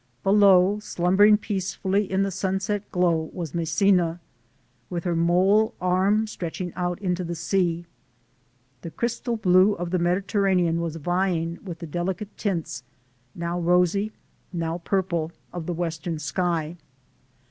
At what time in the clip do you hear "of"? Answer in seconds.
9.75-9.91, 15.53-15.67